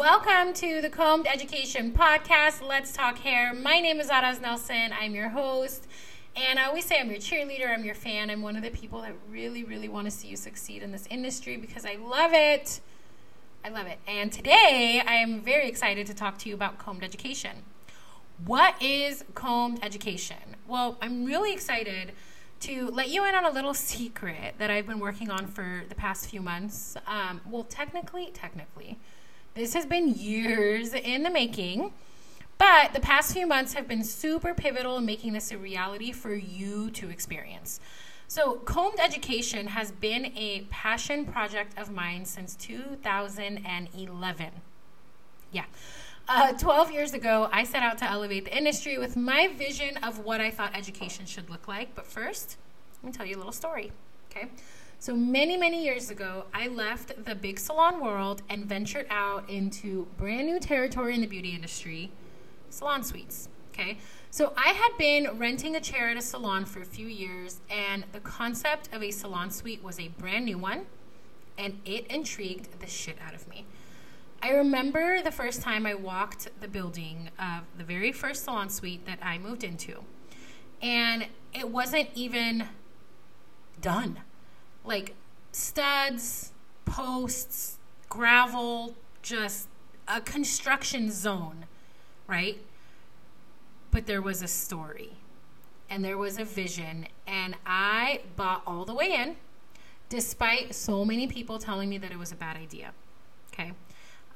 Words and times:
Welcome 0.00 0.54
to 0.54 0.80
the 0.80 0.88
Combed 0.88 1.26
Education 1.26 1.92
Podcast. 1.92 2.66
Let's 2.66 2.90
talk 2.90 3.18
hair. 3.18 3.52
My 3.52 3.80
name 3.80 4.00
is 4.00 4.08
Araz 4.08 4.40
Nelson. 4.40 4.94
I'm 4.98 5.14
your 5.14 5.28
host. 5.28 5.86
And 6.34 6.58
I 6.58 6.64
always 6.64 6.86
say 6.86 6.98
I'm 6.98 7.10
your 7.10 7.18
cheerleader, 7.18 7.68
I'm 7.68 7.84
your 7.84 7.94
fan. 7.94 8.30
I'm 8.30 8.40
one 8.40 8.56
of 8.56 8.62
the 8.62 8.70
people 8.70 9.02
that 9.02 9.12
really, 9.28 9.62
really 9.62 9.90
want 9.90 10.06
to 10.06 10.10
see 10.10 10.28
you 10.28 10.38
succeed 10.38 10.82
in 10.82 10.90
this 10.90 11.06
industry 11.10 11.58
because 11.58 11.84
I 11.84 11.96
love 11.96 12.30
it. 12.32 12.80
I 13.62 13.68
love 13.68 13.86
it. 13.88 13.98
And 14.08 14.32
today 14.32 15.02
I 15.06 15.16
am 15.16 15.42
very 15.42 15.68
excited 15.68 16.06
to 16.06 16.14
talk 16.14 16.38
to 16.38 16.48
you 16.48 16.54
about 16.54 16.78
combed 16.78 17.04
education. 17.04 17.56
What 18.46 18.80
is 18.80 19.22
combed 19.34 19.80
education? 19.84 20.56
Well, 20.66 20.96
I'm 21.02 21.26
really 21.26 21.52
excited 21.52 22.12
to 22.60 22.88
let 22.88 23.10
you 23.10 23.26
in 23.26 23.34
on 23.34 23.44
a 23.44 23.50
little 23.50 23.74
secret 23.74 24.54
that 24.56 24.70
I've 24.70 24.86
been 24.86 24.98
working 24.98 25.30
on 25.30 25.46
for 25.46 25.82
the 25.90 25.94
past 25.94 26.30
few 26.30 26.40
months. 26.40 26.96
Um, 27.06 27.42
well, 27.50 27.64
technically, 27.64 28.30
technically, 28.32 28.98
this 29.54 29.74
has 29.74 29.86
been 29.86 30.14
years 30.14 30.94
in 30.94 31.22
the 31.22 31.30
making. 31.30 31.92
But 32.60 32.92
the 32.92 33.00
past 33.00 33.32
few 33.32 33.46
months 33.46 33.72
have 33.72 33.88
been 33.88 34.04
super 34.04 34.52
pivotal 34.52 34.98
in 34.98 35.06
making 35.06 35.32
this 35.32 35.50
a 35.50 35.56
reality 35.56 36.12
for 36.12 36.34
you 36.34 36.90
to 36.90 37.08
experience. 37.08 37.80
So, 38.28 38.56
Combed 38.56 39.00
Education 39.00 39.68
has 39.68 39.90
been 39.90 40.26
a 40.36 40.66
passion 40.70 41.24
project 41.24 41.76
of 41.78 41.90
mine 41.90 42.26
since 42.26 42.54
2011. 42.56 44.48
Yeah. 45.50 45.64
Uh, 46.28 46.52
12 46.52 46.92
years 46.92 47.14
ago, 47.14 47.48
I 47.50 47.64
set 47.64 47.82
out 47.82 47.98
to 47.98 48.08
elevate 48.08 48.44
the 48.44 48.56
industry 48.56 48.98
with 48.98 49.16
my 49.16 49.48
vision 49.48 49.96
of 49.96 50.20
what 50.20 50.40
I 50.40 50.50
thought 50.50 50.76
education 50.76 51.26
should 51.26 51.48
look 51.48 51.66
like. 51.66 51.94
But 51.94 52.06
first, 52.06 52.56
let 53.02 53.10
me 53.10 53.16
tell 53.16 53.26
you 53.26 53.36
a 53.36 53.38
little 53.38 53.52
story. 53.52 53.90
Okay. 54.30 54.48
So, 55.00 55.16
many, 55.16 55.56
many 55.56 55.82
years 55.82 56.10
ago, 56.10 56.44
I 56.52 56.68
left 56.68 57.24
the 57.24 57.34
big 57.34 57.58
salon 57.58 58.00
world 58.00 58.42
and 58.50 58.66
ventured 58.66 59.06
out 59.08 59.48
into 59.48 60.06
brand 60.18 60.46
new 60.46 60.60
territory 60.60 61.14
in 61.14 61.22
the 61.22 61.26
beauty 61.26 61.54
industry 61.54 62.10
salon 62.68 63.02
suites. 63.02 63.48
Okay. 63.72 63.96
So 64.30 64.52
I 64.58 64.74
had 64.74 64.98
been 64.98 65.38
renting 65.38 65.74
a 65.74 65.80
chair 65.80 66.10
at 66.10 66.18
a 66.18 66.20
salon 66.20 66.66
for 66.66 66.82
a 66.82 66.84
few 66.84 67.06
years, 67.06 67.62
and 67.70 68.04
the 68.12 68.20
concept 68.20 68.90
of 68.92 69.02
a 69.02 69.10
salon 69.10 69.50
suite 69.50 69.82
was 69.82 69.98
a 69.98 70.08
brand 70.08 70.44
new 70.44 70.58
one, 70.58 70.84
and 71.56 71.80
it 71.86 72.06
intrigued 72.08 72.78
the 72.78 72.86
shit 72.86 73.16
out 73.26 73.34
of 73.34 73.48
me. 73.48 73.64
I 74.42 74.50
remember 74.50 75.22
the 75.22 75.32
first 75.32 75.62
time 75.62 75.86
I 75.86 75.94
walked 75.94 76.48
the 76.60 76.68
building 76.68 77.30
of 77.38 77.62
the 77.78 77.84
very 77.84 78.12
first 78.12 78.44
salon 78.44 78.68
suite 78.68 79.06
that 79.06 79.18
I 79.22 79.38
moved 79.38 79.64
into, 79.64 80.04
and 80.82 81.28
it 81.54 81.70
wasn't 81.70 82.10
even 82.14 82.68
done. 83.80 84.20
Like 84.84 85.14
studs, 85.52 86.52
posts, 86.84 87.78
gravel, 88.08 88.94
just 89.22 89.68
a 90.08 90.20
construction 90.20 91.10
zone, 91.10 91.66
right? 92.26 92.58
but 93.90 94.06
there 94.06 94.22
was 94.22 94.42
a 94.42 94.48
story 94.48 95.10
and 95.88 96.04
there 96.04 96.18
was 96.18 96.38
a 96.38 96.44
vision 96.44 97.06
and 97.26 97.56
I 97.66 98.20
bought 98.36 98.62
all 98.66 98.84
the 98.84 98.94
way 98.94 99.12
in 99.12 99.36
despite 100.08 100.74
so 100.74 101.04
many 101.04 101.26
people 101.26 101.58
telling 101.58 101.88
me 101.88 101.98
that 101.98 102.10
it 102.10 102.18
was 102.18 102.32
a 102.32 102.36
bad 102.36 102.56
idea. 102.56 102.92
Okay. 103.52 103.72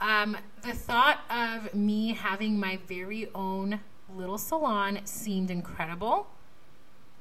Um, 0.00 0.36
the 0.62 0.72
thought 0.72 1.20
of 1.30 1.74
me 1.74 2.12
having 2.12 2.58
my 2.58 2.78
very 2.86 3.28
own 3.34 3.80
little 4.14 4.38
salon 4.38 5.00
seemed 5.04 5.50
incredible. 5.50 6.26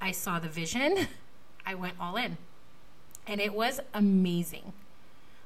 I 0.01 0.11
saw 0.11 0.39
the 0.39 0.49
vision. 0.49 1.07
I 1.65 1.75
went 1.75 1.95
all 1.99 2.17
in. 2.17 2.37
And 3.27 3.39
it 3.39 3.53
was 3.53 3.79
amazing. 3.93 4.73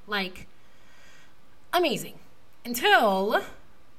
Like, 0.07 0.47
amazing. 1.73 2.19
Until 2.65 3.41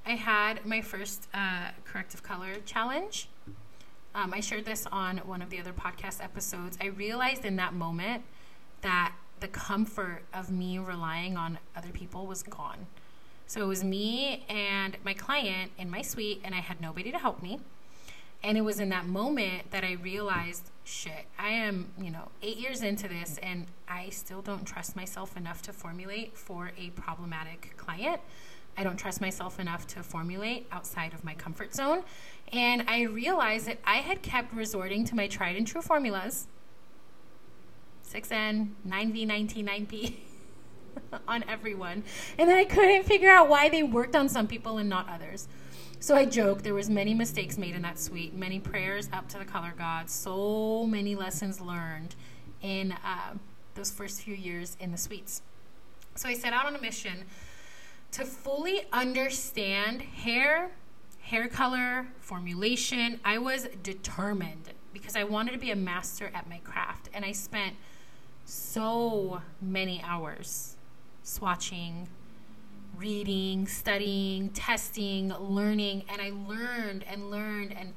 I 0.04 0.12
had 0.12 0.64
my 0.64 0.80
first 0.80 1.28
uh, 1.34 1.70
corrective 1.84 2.22
color 2.22 2.56
challenge. 2.64 3.28
Um, 4.14 4.32
I 4.32 4.40
shared 4.40 4.64
this 4.64 4.86
on 4.90 5.18
one 5.18 5.42
of 5.42 5.50
the 5.50 5.60
other 5.60 5.72
podcast 5.72 6.24
episodes. 6.24 6.78
I 6.80 6.86
realized 6.86 7.44
in 7.44 7.56
that 7.56 7.74
moment 7.74 8.24
that 8.80 9.12
the 9.40 9.48
comfort 9.48 10.22
of 10.32 10.50
me 10.50 10.78
relying 10.78 11.36
on 11.36 11.58
other 11.76 11.90
people 11.90 12.26
was 12.26 12.42
gone. 12.42 12.86
So 13.46 13.62
it 13.62 13.66
was 13.66 13.84
me 13.84 14.44
and 14.48 14.96
my 15.04 15.14
client 15.14 15.72
in 15.78 15.90
my 15.90 16.02
suite, 16.02 16.40
and 16.44 16.54
I 16.54 16.60
had 16.60 16.80
nobody 16.80 17.10
to 17.12 17.18
help 17.18 17.42
me. 17.42 17.60
And 18.42 18.56
it 18.56 18.60
was 18.60 18.78
in 18.78 18.88
that 18.90 19.06
moment 19.06 19.70
that 19.72 19.84
I 19.84 19.92
realized 19.92 20.70
shit, 20.84 21.26
I 21.38 21.50
am, 21.50 21.92
you 22.00 22.10
know, 22.10 22.28
eight 22.42 22.56
years 22.56 22.82
into 22.82 23.08
this, 23.08 23.38
and 23.42 23.66
I 23.88 24.10
still 24.10 24.42
don't 24.42 24.64
trust 24.64 24.94
myself 24.94 25.36
enough 25.36 25.60
to 25.62 25.72
formulate 25.72 26.36
for 26.36 26.70
a 26.78 26.90
problematic 26.90 27.74
client. 27.76 28.20
I 28.76 28.84
don't 28.84 28.96
trust 28.96 29.20
myself 29.20 29.58
enough 29.58 29.88
to 29.88 30.04
formulate 30.04 30.68
outside 30.70 31.12
of 31.12 31.24
my 31.24 31.34
comfort 31.34 31.74
zone. 31.74 32.04
And 32.52 32.84
I 32.86 33.02
realized 33.02 33.66
that 33.66 33.78
I 33.84 33.96
had 33.96 34.22
kept 34.22 34.54
resorting 34.54 35.04
to 35.06 35.16
my 35.16 35.26
tried 35.26 35.56
and 35.56 35.66
true 35.66 35.82
formulas 35.82 36.46
6N, 38.08 38.70
9V, 38.86 39.26
19, 39.26 39.66
9P 39.66 40.14
on 41.28 41.44
everyone. 41.48 42.04
And 42.38 42.48
then 42.48 42.56
I 42.56 42.64
couldn't 42.64 43.04
figure 43.04 43.30
out 43.30 43.48
why 43.48 43.68
they 43.68 43.82
worked 43.82 44.16
on 44.16 44.28
some 44.28 44.46
people 44.46 44.78
and 44.78 44.88
not 44.88 45.08
others. 45.08 45.48
So 46.00 46.14
I 46.14 46.26
joke 46.26 46.62
there 46.62 46.74
was 46.74 46.88
many 46.88 47.12
mistakes 47.12 47.58
made 47.58 47.74
in 47.74 47.82
that 47.82 47.98
suite, 47.98 48.32
many 48.32 48.60
prayers 48.60 49.08
up 49.12 49.28
to 49.30 49.38
the 49.38 49.44
color 49.44 49.74
gods, 49.76 50.12
so 50.12 50.86
many 50.86 51.16
lessons 51.16 51.60
learned 51.60 52.14
in 52.62 52.92
uh, 52.92 53.34
those 53.74 53.90
first 53.90 54.22
few 54.22 54.34
years 54.34 54.76
in 54.78 54.92
the 54.92 54.96
suites. 54.96 55.42
So 56.14 56.28
I 56.28 56.34
set 56.34 56.52
out 56.52 56.66
on 56.66 56.76
a 56.76 56.80
mission 56.80 57.24
to 58.12 58.24
fully 58.24 58.82
understand 58.92 60.02
hair, 60.02 60.70
hair 61.20 61.48
color, 61.48 62.06
formulation, 62.20 63.18
I 63.24 63.38
was 63.38 63.66
determined 63.82 64.72
because 64.92 65.16
I 65.16 65.24
wanted 65.24 65.52
to 65.52 65.58
be 65.58 65.72
a 65.72 65.76
master 65.76 66.30
at 66.32 66.48
my 66.48 66.58
craft. 66.58 67.10
And 67.12 67.24
I 67.24 67.32
spent 67.32 67.74
so 68.44 69.42
many 69.60 70.00
hours 70.02 70.76
swatching, 71.24 72.06
reading, 72.98 73.66
studying, 73.66 74.50
testing, 74.50 75.32
learning. 75.38 76.04
And 76.08 76.20
I 76.20 76.32
learned 76.48 77.04
and 77.08 77.30
learned 77.30 77.74
and 77.78 77.94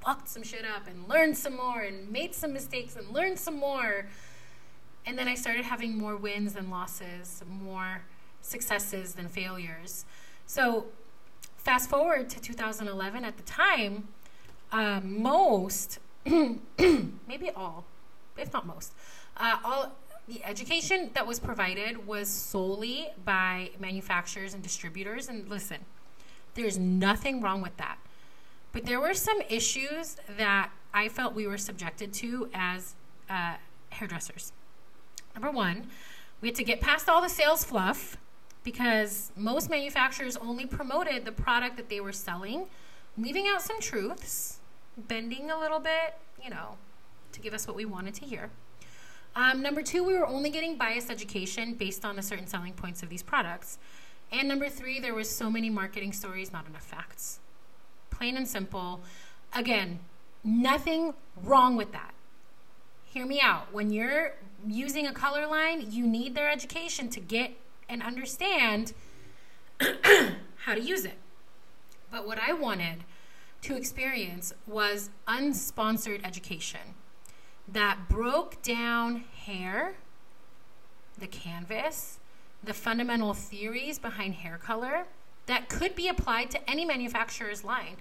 fucked 0.00 0.28
some 0.28 0.42
shit 0.42 0.64
up 0.64 0.86
and 0.86 1.08
learned 1.08 1.36
some 1.36 1.56
more 1.56 1.80
and 1.80 2.10
made 2.10 2.34
some 2.34 2.52
mistakes 2.52 2.96
and 2.96 3.08
learned 3.10 3.38
some 3.38 3.56
more. 3.56 4.06
And 5.06 5.18
then 5.18 5.28
I 5.28 5.34
started 5.34 5.64
having 5.64 5.98
more 5.98 6.16
wins 6.16 6.54
than 6.54 6.70
losses, 6.70 7.42
more 7.48 8.02
successes 8.40 9.14
than 9.14 9.28
failures. 9.28 10.04
So, 10.46 10.86
fast 11.56 11.88
forward 11.88 12.28
to 12.30 12.40
2011, 12.40 13.24
at 13.24 13.36
the 13.36 13.42
time, 13.42 14.08
uh, 14.70 15.00
most, 15.02 15.98
maybe 16.26 17.50
all, 17.56 17.84
if 18.36 18.52
not 18.52 18.66
most, 18.66 18.92
uh, 19.36 19.56
all 19.64 19.92
the 20.28 20.44
education 20.44 21.10
that 21.14 21.26
was 21.26 21.38
provided 21.38 22.06
was 22.06 22.28
solely 22.28 23.08
by 23.24 23.70
manufacturers 23.78 24.54
and 24.54 24.62
distributors. 24.62 25.28
And 25.28 25.48
listen, 25.48 25.78
there's 26.54 26.78
nothing 26.78 27.40
wrong 27.40 27.60
with 27.60 27.76
that. 27.76 27.98
But 28.72 28.86
there 28.86 29.00
were 29.00 29.14
some 29.14 29.40
issues 29.48 30.16
that 30.36 30.70
I 30.92 31.08
felt 31.08 31.34
we 31.34 31.46
were 31.46 31.58
subjected 31.58 32.12
to 32.14 32.48
as 32.54 32.94
uh, 33.28 33.54
hairdressers. 33.90 34.52
Number 35.34 35.50
one, 35.50 35.88
we 36.40 36.48
had 36.48 36.54
to 36.56 36.64
get 36.64 36.80
past 36.80 37.08
all 37.08 37.20
the 37.20 37.28
sales 37.28 37.64
fluff 37.64 38.16
because 38.62 39.30
most 39.36 39.68
manufacturers 39.68 40.36
only 40.38 40.66
promoted 40.66 41.24
the 41.24 41.32
product 41.32 41.76
that 41.76 41.88
they 41.88 42.00
were 42.00 42.12
selling, 42.12 42.66
leaving 43.18 43.46
out 43.46 43.60
some 43.62 43.78
truths, 43.80 44.58
bending 44.96 45.50
a 45.50 45.58
little 45.58 45.80
bit, 45.80 46.16
you 46.42 46.50
know, 46.50 46.76
to 47.32 47.40
give 47.40 47.52
us 47.52 47.66
what 47.66 47.76
we 47.76 47.84
wanted 47.84 48.14
to 48.14 48.24
hear. 48.24 48.50
Um, 49.36 49.62
number 49.62 49.82
two, 49.82 50.04
we 50.04 50.14
were 50.14 50.26
only 50.26 50.50
getting 50.50 50.76
biased 50.76 51.10
education 51.10 51.74
based 51.74 52.04
on 52.04 52.16
the 52.16 52.22
certain 52.22 52.46
selling 52.46 52.72
points 52.72 53.02
of 53.02 53.08
these 53.08 53.22
products. 53.22 53.78
And 54.30 54.46
number 54.46 54.68
three, 54.68 55.00
there 55.00 55.14
was 55.14 55.28
so 55.28 55.50
many 55.50 55.70
marketing 55.70 56.12
stories, 56.12 56.52
not 56.52 56.66
enough 56.68 56.84
facts. 56.84 57.40
Plain 58.10 58.36
and 58.36 58.46
simple. 58.46 59.00
Again, 59.52 60.00
nothing 60.44 61.14
wrong 61.42 61.76
with 61.76 61.92
that. 61.92 62.14
Hear 63.04 63.26
me 63.26 63.40
out. 63.40 63.72
When 63.72 63.90
you're 63.90 64.34
using 64.66 65.06
a 65.06 65.12
color 65.12 65.46
line, 65.46 65.86
you 65.90 66.06
need 66.06 66.34
their 66.34 66.50
education 66.50 67.08
to 67.10 67.20
get 67.20 67.52
and 67.88 68.02
understand 68.02 68.92
how 69.80 70.74
to 70.74 70.80
use 70.80 71.04
it. 71.04 71.18
But 72.10 72.26
what 72.26 72.38
I 72.38 72.52
wanted 72.52 73.04
to 73.62 73.76
experience 73.76 74.52
was 74.66 75.10
unsponsored 75.26 76.24
education 76.24 76.94
that 77.66 78.08
broke 78.08 78.62
down 78.62 79.24
hair, 79.46 79.94
the 81.18 81.26
canvas, 81.26 82.18
the 82.62 82.74
fundamental 82.74 83.34
theories 83.34 83.98
behind 83.98 84.34
hair 84.34 84.58
color 84.58 85.06
that 85.46 85.68
could 85.68 85.94
be 85.94 86.08
applied 86.08 86.50
to 86.50 86.70
any 86.70 86.84
manufacturer's 86.84 87.64
line. 87.64 87.96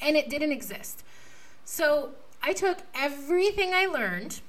And 0.00 0.16
it 0.16 0.28
didn't 0.30 0.52
exist. 0.52 1.04
So 1.64 2.10
I 2.42 2.52
took 2.52 2.78
everything 2.94 3.72
I 3.74 3.86
learned 3.86 4.40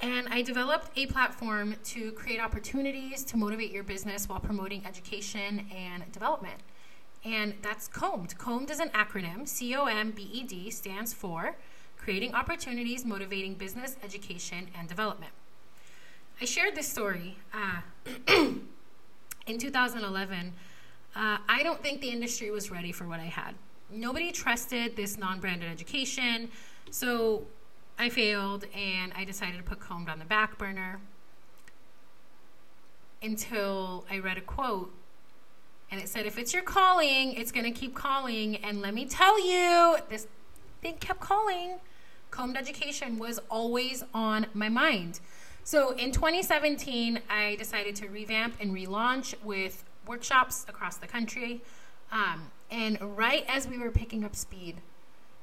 And 0.00 0.28
I 0.28 0.42
developed 0.42 0.96
a 0.96 1.06
platform 1.06 1.74
to 1.84 2.12
create 2.12 2.40
opportunities 2.40 3.24
to 3.24 3.36
motivate 3.36 3.72
your 3.72 3.82
business 3.82 4.28
while 4.28 4.38
promoting 4.38 4.86
education 4.86 5.66
and 5.74 6.10
development. 6.12 6.60
And 7.24 7.54
that's 7.62 7.88
COMBED. 7.88 8.38
COMBED 8.38 8.70
is 8.70 8.78
an 8.80 8.90
acronym. 8.90 9.48
C 9.48 9.74
O 9.74 9.86
M 9.86 10.12
B 10.12 10.22
E 10.32 10.44
D 10.44 10.70
stands 10.70 11.12
for 11.12 11.56
Creating 12.08 12.34
Opportunities, 12.34 13.04
Motivating 13.04 13.52
Business, 13.52 13.98
Education, 14.02 14.68
and 14.74 14.88
Development. 14.88 15.30
I 16.40 16.46
shared 16.46 16.74
this 16.74 16.88
story 16.88 17.36
uh, 17.52 17.82
in 19.46 19.58
2011. 19.58 20.54
Uh, 21.14 21.36
I 21.46 21.62
don't 21.62 21.82
think 21.82 22.00
the 22.00 22.08
industry 22.08 22.50
was 22.50 22.70
ready 22.70 22.92
for 22.92 23.06
what 23.06 23.20
I 23.20 23.26
had. 23.26 23.56
Nobody 23.90 24.32
trusted 24.32 24.96
this 24.96 25.18
non 25.18 25.38
branded 25.38 25.70
education. 25.70 26.48
So 26.90 27.42
I 27.98 28.08
failed 28.08 28.64
and 28.74 29.12
I 29.14 29.24
decided 29.24 29.58
to 29.58 29.62
put 29.62 29.78
Combed 29.78 30.08
on 30.08 30.18
the 30.18 30.24
back 30.24 30.56
burner 30.56 31.00
until 33.22 34.06
I 34.10 34.18
read 34.18 34.38
a 34.38 34.40
quote 34.40 34.94
and 35.90 36.00
it 36.00 36.08
said, 36.08 36.24
if 36.24 36.38
it's 36.38 36.54
your 36.54 36.62
calling, 36.62 37.34
it's 37.34 37.52
going 37.52 37.70
to 37.70 37.78
keep 37.78 37.94
calling. 37.94 38.56
And 38.56 38.80
let 38.80 38.94
me 38.94 39.04
tell 39.04 39.38
you, 39.46 39.98
this 40.08 40.26
thing 40.80 40.96
kept 41.00 41.20
calling. 41.20 41.80
Combed 42.30 42.56
education 42.56 43.18
was 43.18 43.40
always 43.50 44.04
on 44.12 44.46
my 44.54 44.68
mind. 44.68 45.20
So 45.64 45.90
in 45.90 46.12
2017, 46.12 47.20
I 47.28 47.56
decided 47.56 47.96
to 47.96 48.08
revamp 48.08 48.54
and 48.60 48.74
relaunch 48.74 49.34
with 49.42 49.84
workshops 50.06 50.64
across 50.68 50.96
the 50.96 51.06
country. 51.06 51.62
Um, 52.10 52.50
and 52.70 52.98
right 53.16 53.44
as 53.48 53.68
we 53.68 53.78
were 53.78 53.90
picking 53.90 54.24
up 54.24 54.34
speed, 54.34 54.76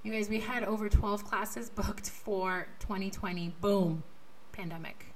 you 0.04 0.12
guys, 0.12 0.30
we 0.30 0.40
had 0.40 0.64
over 0.64 0.88
12 0.88 1.26
classes 1.26 1.70
booked 1.70 2.10
for 2.10 2.68
2020. 2.80 3.56
Boom, 3.60 4.04
pandemic. 4.52 5.08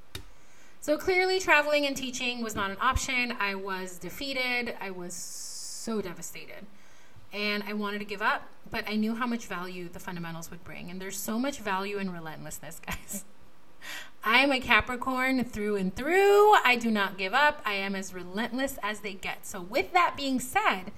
So 0.82 0.98
clearly, 0.98 1.40
traveling 1.40 1.86
and 1.86 1.96
teaching 1.96 2.42
was 2.42 2.56
not 2.56 2.72
an 2.72 2.78
option. 2.82 3.36
I 3.40 3.54
was 3.54 3.98
defeated. 3.98 4.76
I 4.82 4.90
was 4.90 5.14
so 5.14 6.02
devastated. 6.02 6.66
And 7.32 7.64
I 7.68 7.74
wanted 7.74 8.00
to 8.00 8.06
give 8.06 8.22
up, 8.22 8.48
but 8.72 8.86
I 8.88 8.96
knew 8.96 9.16
how 9.16 9.28
much 9.28 9.46
value 9.46 9.88
the 9.90 10.00
fundamentals 10.00 10.50
would 10.50 10.64
bring. 10.64 10.90
And 10.90 11.00
there's 11.00 11.18
so 11.18 11.38
much 11.38 11.60
value 11.60 11.98
in 11.98 12.12
relentlessness, 12.12 12.80
guys. 12.86 13.24
I 14.24 14.40
am 14.40 14.52
a 14.52 14.60
Capricorn 14.60 15.44
through 15.46 15.78
and 15.78 15.96
through. 15.96 16.54
I 16.66 16.76
do 16.76 16.92
not 16.92 17.18
give 17.18 17.34
up. 17.34 17.62
I 17.66 17.74
am 17.74 17.96
as 17.96 18.14
relentless 18.14 18.78
as 18.84 19.00
they 19.00 19.14
get. 19.14 19.46
So, 19.46 19.62
with 19.62 19.94
that 19.94 20.16
being 20.18 20.40
said, 20.40 20.92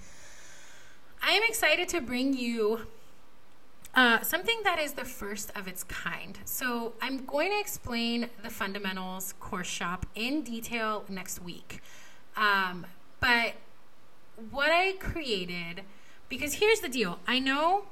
I 1.21 1.33
am 1.33 1.43
excited 1.47 1.87
to 1.89 2.01
bring 2.01 2.33
you 2.33 2.87
uh, 3.93 4.21
something 4.21 4.61
that 4.63 4.79
is 4.79 4.93
the 4.93 5.05
first 5.05 5.51
of 5.55 5.67
its 5.67 5.83
kind. 5.83 6.39
So, 6.45 6.93
I'm 7.01 7.25
going 7.25 7.51
to 7.51 7.59
explain 7.59 8.29
the 8.41 8.49
fundamentals 8.49 9.33
course 9.39 9.67
shop 9.67 10.07
in 10.15 10.41
detail 10.41 11.05
next 11.07 11.43
week. 11.43 11.81
Um, 12.35 12.87
but 13.19 13.53
what 14.49 14.71
I 14.71 14.93
created, 14.93 15.83
because 16.31 16.55
here's 16.55 16.79
the 16.79 16.89
deal 16.89 17.19
I 17.27 17.37
know 17.37 17.83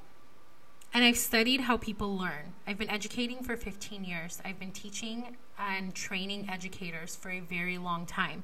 and 0.92 1.04
I've 1.04 1.18
studied 1.18 1.62
how 1.62 1.78
people 1.78 2.18
learn. 2.18 2.54
I've 2.66 2.80
been 2.80 2.90
educating 2.90 3.44
for 3.44 3.56
15 3.56 4.04
years, 4.04 4.42
I've 4.44 4.60
been 4.60 4.72
teaching 4.72 5.38
and 5.60 5.94
training 5.94 6.50
educators 6.50 7.16
for 7.16 7.30
a 7.30 7.42
very 7.42 7.78
long 7.78 8.08
time. 8.08 8.44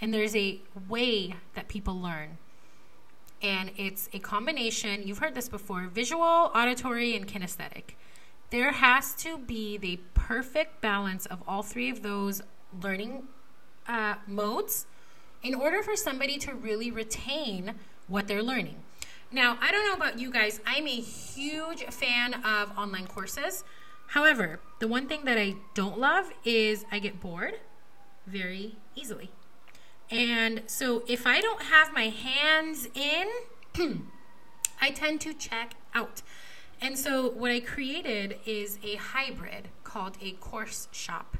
And 0.00 0.12
there's 0.12 0.36
a 0.36 0.60
way 0.88 1.34
that 1.54 1.66
people 1.66 2.00
learn 2.00 2.36
and 3.42 3.70
it's 3.76 4.08
a 4.12 4.18
combination, 4.18 5.06
you've 5.06 5.18
heard 5.18 5.34
this 5.34 5.48
before 5.48 5.86
visual, 5.86 6.50
auditory, 6.54 7.16
and 7.16 7.26
kinesthetic. 7.26 7.94
There 8.50 8.72
has 8.72 9.14
to 9.16 9.38
be 9.38 9.76
the 9.76 9.98
perfect 10.14 10.80
balance 10.80 11.26
of 11.26 11.42
all 11.46 11.62
three 11.62 11.90
of 11.90 12.02
those 12.02 12.42
learning 12.82 13.24
uh, 13.88 14.14
modes 14.26 14.86
in 15.42 15.54
order 15.54 15.82
for 15.82 15.96
somebody 15.96 16.38
to 16.38 16.54
really 16.54 16.90
retain 16.90 17.74
what 18.08 18.26
they're 18.26 18.42
learning. 18.42 18.82
Now, 19.32 19.58
I 19.60 19.72
don't 19.72 19.84
know 19.84 19.94
about 19.94 20.20
you 20.20 20.30
guys, 20.30 20.60
I'm 20.64 20.86
a 20.86 21.00
huge 21.00 21.84
fan 21.86 22.34
of 22.34 22.76
online 22.78 23.08
courses. 23.08 23.64
However, 24.08 24.60
the 24.78 24.86
one 24.86 25.08
thing 25.08 25.24
that 25.24 25.36
I 25.36 25.56
don't 25.74 25.98
love 25.98 26.30
is 26.44 26.84
I 26.92 27.00
get 27.00 27.20
bored 27.20 27.54
very 28.26 28.76
easily. 28.94 29.30
And 30.10 30.62
so 30.66 31.02
if 31.08 31.26
I 31.26 31.40
don't 31.40 31.62
have 31.62 31.92
my 31.92 32.08
hands 32.08 32.88
in, 32.94 33.26
I 34.80 34.90
tend 34.90 35.20
to 35.22 35.34
check 35.34 35.74
out. 35.92 36.22
And 36.80 36.96
so 36.96 37.28
what 37.28 37.50
I 37.50 37.58
created 37.58 38.38
is 38.46 38.78
a 38.84 38.94
hybrid 38.94 39.68
called 39.82 40.18
a 40.22 40.32
course 40.32 40.86
shop, 40.92 41.36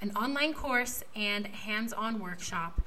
an 0.00 0.10
online 0.16 0.52
course 0.52 1.04
and 1.14 1.46
hands-on 1.46 2.18
workshop. 2.18 2.80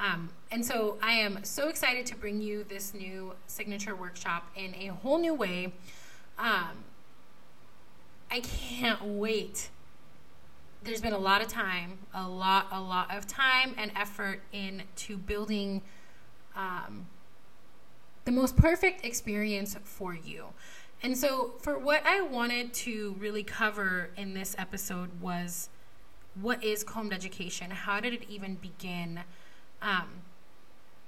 Um, 0.00 0.30
and 0.50 0.64
so 0.64 0.96
I 1.02 1.12
am 1.12 1.44
so 1.44 1.68
excited 1.68 2.06
to 2.06 2.16
bring 2.16 2.40
you 2.40 2.64
this 2.64 2.94
new 2.94 3.34
signature 3.46 3.94
workshop 3.94 4.46
in 4.56 4.74
a 4.74 4.86
whole 4.86 5.18
new 5.18 5.34
way. 5.34 5.74
Um, 6.38 6.84
I 8.30 8.40
can't 8.40 9.04
wait 9.04 9.68
there's 10.82 11.00
been 11.00 11.12
a 11.12 11.18
lot 11.18 11.42
of 11.42 11.48
time, 11.48 11.98
a 12.14 12.26
lot, 12.26 12.68
a 12.72 12.80
lot 12.80 13.14
of 13.14 13.26
time 13.26 13.74
and 13.76 13.92
effort 13.94 14.40
into 14.52 15.16
building 15.16 15.82
um, 16.56 17.06
the 18.24 18.32
most 18.32 18.56
perfect 18.56 19.04
experience 19.04 19.76
for 19.84 20.14
you. 20.14 20.46
And 21.02 21.16
so, 21.16 21.54
for 21.62 21.78
what 21.78 22.02
I 22.06 22.20
wanted 22.20 22.74
to 22.74 23.16
really 23.18 23.42
cover 23.42 24.10
in 24.16 24.34
this 24.34 24.54
episode 24.58 25.20
was 25.20 25.70
what 26.40 26.62
is 26.62 26.84
combed 26.84 27.12
education? 27.12 27.70
How 27.70 28.00
did 28.00 28.12
it 28.12 28.24
even 28.28 28.56
begin? 28.56 29.20
Um, 29.82 30.08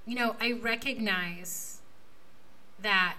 you 0.05 0.15
know, 0.15 0.35
I 0.39 0.53
recognize 0.53 1.81
that 2.81 3.15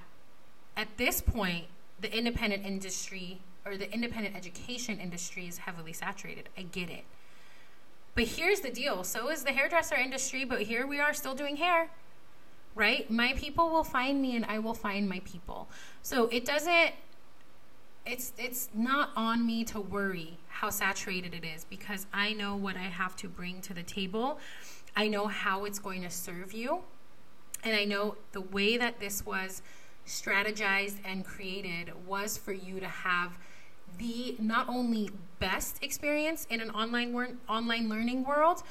at 0.76 0.88
this 0.96 1.20
point, 1.20 1.66
the 2.00 2.16
independent 2.16 2.66
industry 2.66 3.40
or 3.64 3.76
the 3.76 3.90
independent 3.92 4.36
education 4.36 4.98
industry 4.98 5.46
is 5.46 5.58
heavily 5.58 5.92
saturated. 5.92 6.48
I 6.58 6.62
get 6.62 6.90
it. 6.90 7.04
But 8.14 8.24
here's 8.24 8.60
the 8.60 8.70
deal 8.70 9.04
so 9.04 9.30
is 9.30 9.42
the 9.42 9.52
hairdresser 9.52 9.96
industry, 9.96 10.44
but 10.44 10.62
here 10.62 10.86
we 10.86 11.00
are 11.00 11.14
still 11.14 11.34
doing 11.34 11.56
hair, 11.56 11.88
right? 12.74 13.10
My 13.10 13.32
people 13.34 13.70
will 13.70 13.84
find 13.84 14.20
me 14.20 14.36
and 14.36 14.44
I 14.44 14.58
will 14.58 14.74
find 14.74 15.08
my 15.08 15.20
people. 15.24 15.68
So 16.02 16.28
it 16.28 16.44
doesn't. 16.44 16.92
It's 18.06 18.32
it's 18.38 18.68
not 18.74 19.10
on 19.16 19.46
me 19.46 19.64
to 19.64 19.80
worry 19.80 20.36
how 20.48 20.70
saturated 20.70 21.34
it 21.34 21.44
is 21.44 21.64
because 21.64 22.06
I 22.12 22.34
know 22.34 22.54
what 22.54 22.76
I 22.76 22.82
have 22.82 23.16
to 23.16 23.28
bring 23.28 23.60
to 23.62 23.74
the 23.74 23.82
table. 23.82 24.38
I 24.96 25.08
know 25.08 25.26
how 25.26 25.64
it's 25.64 25.78
going 25.78 26.02
to 26.02 26.10
serve 26.10 26.52
you. 26.52 26.80
And 27.62 27.74
I 27.74 27.84
know 27.84 28.16
the 28.32 28.40
way 28.40 28.76
that 28.76 29.00
this 29.00 29.24
was 29.24 29.62
strategized 30.06 30.96
and 31.04 31.24
created 31.24 31.92
was 32.06 32.36
for 32.36 32.52
you 32.52 32.78
to 32.80 32.86
have 32.86 33.38
the 33.98 34.36
not 34.38 34.68
only 34.68 35.10
best 35.38 35.82
experience 35.82 36.46
in 36.50 36.60
an 36.60 36.70
online 36.70 37.12
wor- 37.12 37.36
online 37.48 37.88
learning 37.88 38.24
world, 38.24 38.62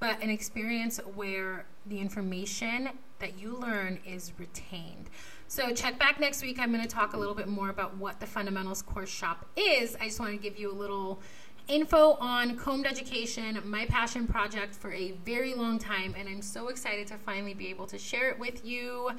but 0.00 0.22
an 0.22 0.30
experience 0.30 0.98
where 1.14 1.66
the 1.86 1.98
information 1.98 2.90
that 3.18 3.38
you 3.38 3.56
learn 3.56 3.98
is 4.06 4.32
retained. 4.38 5.10
So 5.48 5.72
check 5.72 5.98
back 5.98 6.20
next 6.20 6.42
week. 6.42 6.58
I'm 6.60 6.70
going 6.72 6.82
to 6.82 6.88
talk 6.88 7.14
a 7.14 7.16
little 7.16 7.34
bit 7.34 7.48
more 7.48 7.70
about 7.70 7.96
what 7.96 8.20
the 8.20 8.26
fundamentals 8.26 8.82
course 8.82 9.08
shop 9.08 9.46
is. 9.56 9.96
I 10.00 10.04
just 10.04 10.20
want 10.20 10.32
to 10.32 10.38
give 10.38 10.58
you 10.58 10.70
a 10.70 10.76
little 10.76 11.20
info 11.68 12.16
on 12.20 12.56
combed 12.56 12.86
education, 12.86 13.60
my 13.64 13.84
passion 13.86 14.26
project 14.26 14.74
for 14.74 14.92
a 14.92 15.12
very 15.24 15.54
long 15.54 15.78
time, 15.78 16.14
and 16.18 16.28
I'm 16.28 16.42
so 16.42 16.68
excited 16.68 17.06
to 17.08 17.18
finally 17.18 17.54
be 17.54 17.68
able 17.68 17.86
to 17.86 17.98
share 17.98 18.30
it 18.30 18.38
with 18.38 18.64
you, 18.64 19.10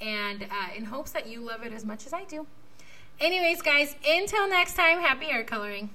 and 0.00 0.44
uh, 0.44 0.76
in 0.76 0.84
hopes 0.84 1.10
that 1.12 1.26
you 1.26 1.40
love 1.40 1.64
it 1.64 1.72
as 1.72 1.84
much 1.84 2.06
as 2.06 2.12
I 2.12 2.24
do. 2.24 2.46
Anyways, 3.20 3.62
guys, 3.62 3.96
until 4.08 4.48
next 4.48 4.74
time, 4.74 5.00
happy 5.00 5.26
hair 5.26 5.42
coloring. 5.42 5.90